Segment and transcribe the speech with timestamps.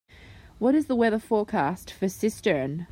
[0.57, 2.87] What is the weather forecast for Cistern